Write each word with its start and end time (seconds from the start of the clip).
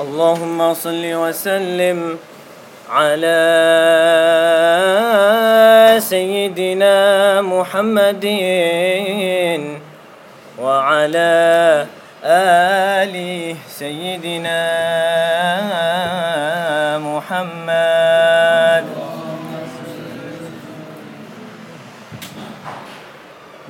اللهم 0.00 0.74
صل 0.74 1.04
وسلم 1.04 2.18
على 2.90 3.40
سيدنا 6.00 6.96
محمد 7.42 8.24
وعلى 10.58 11.86
آل 12.24 13.14
سيدنا 13.68 14.60
محمد. 16.98 18.84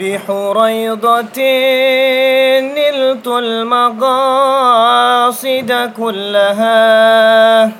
بحريضة 0.00 1.40
نلت 2.60 3.26
المقاصد 5.60 5.92
كلها. 5.96 7.70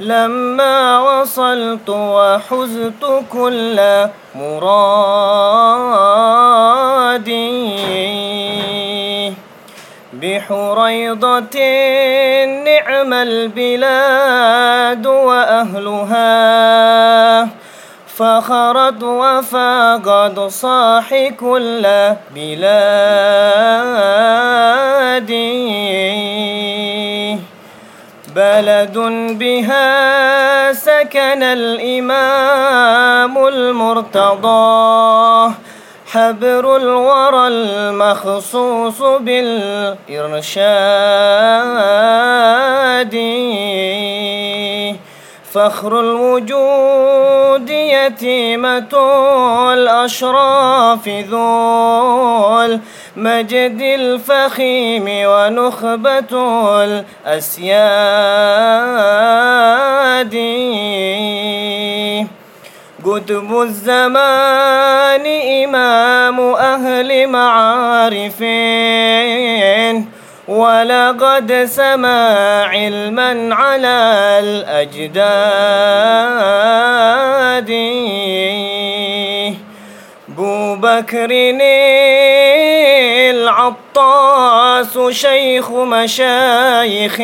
لما 0.00 0.98
وصلت 0.98 1.88
وحزت 1.88 3.22
كل 3.32 4.08
مرادي 4.34 4.96
بحريضة 10.12 11.58
نعم 12.64 13.12
البلاد 13.12 15.06
وأهلها. 15.06 16.36
فخرت 18.16 19.02
وفاقد 19.02 20.40
صاح 20.48 21.28
كل 21.40 21.86
بلادي 22.34 22.56
بلد 28.36 28.98
بها 29.38 30.72
سكن 30.72 31.42
الإمام 31.42 33.34
المرتضى. 33.46 34.74
حبر 36.12 36.76
الورى 36.76 37.48
المخصوص 37.48 39.02
بالإرشاد. 39.20 40.36
فخر 45.52 46.00
الوجود 46.00 47.70
يتيمة 48.06 48.94
الأشراف 49.72 51.08
ذو 51.08 52.62
المجد 52.62 53.80
الفخيم 53.80 55.04
ونخبة 55.08 56.32
الأسياد. 56.84 57.76
قطب 63.04 63.60
الزمان 63.62 65.26
إمام 65.64 66.40
أهل 66.40 67.26
معارفين 67.26 68.36
ولقد 70.48 71.68
سما 71.70 72.62
علما 72.64 73.54
على 73.54 74.38
الأجداد. 74.42 76.06
بو 80.28 80.76
بكر 80.76 81.30
العطاس 83.30 84.98
شيخ 85.10 85.70
مشايخ 85.70 87.20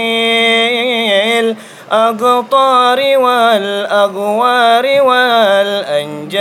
الأقطار 1.92 2.98
والأغوار 3.18 4.86
والأنجاد. 5.02 6.32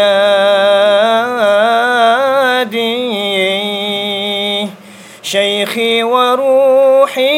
شيخي 5.32 6.04
وروحي 6.04 7.32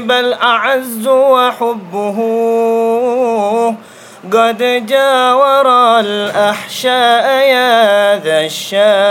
بل 0.00 0.32
أعز 0.32 1.08
وحبه 1.08 2.18
قد 4.32 4.86
جاور 4.86 6.00
الأحشاء 6.00 7.48
يا 7.48 8.16
ذا 8.18 8.40
الشادي 8.40 9.04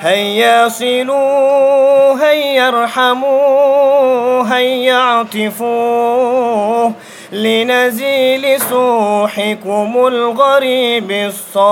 هيا 0.00 0.68
صلوا 0.68 2.24
هيا 2.24 2.68
ارحموا 2.68 4.42
هيا 4.56 4.94
اعطفوا 4.94 6.90
لنزيل 7.32 8.60
سوحكم 8.60 10.06
الغريب 10.06 11.10
الصادي 11.10 11.68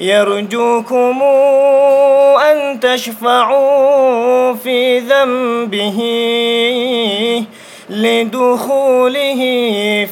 يرجوكم 0.00 1.22
تشفعوا 2.80 4.52
في 4.54 4.98
ذنبه 4.98 6.00
لدخوله 7.90 9.40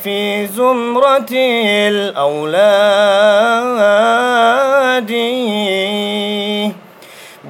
في 0.05 0.47
زمرة 0.47 1.33
الأولاد. 1.89 3.09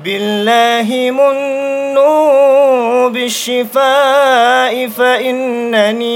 بالله 0.04 0.88
منوا 1.10 3.08
بالشفاء 3.08 4.88
فإنني 4.88 6.08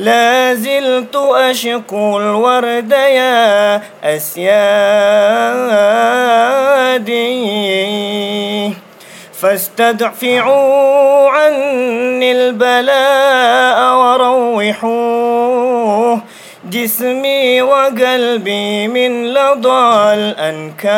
لا 0.00 0.54
زلت 0.54 1.16
أشكو 1.16 2.18
الورد 2.18 2.92
يا 2.92 3.82
أسيادي. 4.04 4.50
فاستدفعوا 9.40 11.30
عني 11.30 12.32
البلاء 12.32 13.96
وروحوه. 13.96 15.40
جسمي 16.70 17.62
وقلبي 17.62 18.88
من 18.88 19.26
لظى 19.26 20.14
الأنكاد. 20.14 20.90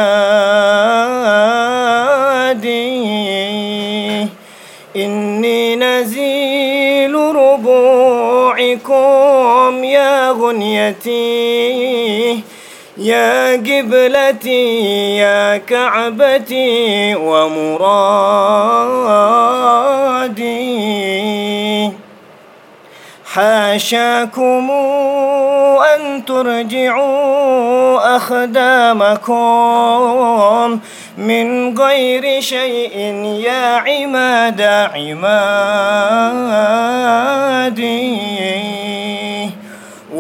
إني 4.97 5.77
نزيل 5.77 7.15
ربوعكم 7.15 7.82
غنيتي 10.33 11.23
يا 12.97 13.53
قبلتي 13.57 15.17
يا 15.17 15.57
كعبتي 15.57 17.15
ومرادي. 17.15 18.13
حاشاكم 23.33 24.71
أن 25.95 26.25
ترجعوا 26.25 28.17
أخدامكم 28.17 29.33
من 31.19 31.79
غير 31.79 32.41
شيء 32.41 32.99
يا 33.45 33.77
عماد 33.77 34.61
عمادي. 34.95 35.23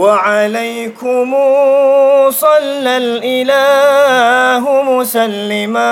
وعليكم 0.03 1.31
صلى 2.31 2.97
الإله 2.97 4.65
مسلما 4.83 5.91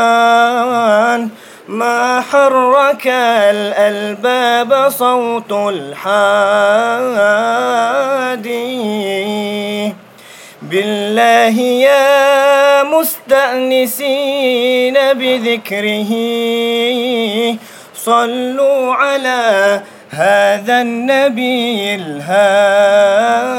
ما 1.68 2.20
حرك 2.20 3.06
الألباب 3.54 4.88
صوت 4.90 5.52
الحادي؟ 5.52 6.00
بالله 10.62 11.60
يا 11.60 12.82
مستأنسين 12.82 14.14
بذكره. 15.14 16.12
صلوا 17.94 18.94
على 18.94 19.80
هذا 20.10 20.80
النبي 20.82 21.94
الهادي. 21.94 23.49